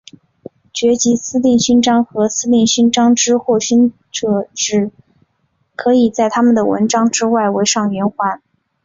[0.73, 4.89] 爵级司令勋章和司令勋章之获勋者则只
[5.75, 8.41] 可以在他们的纹章之外围上圆环。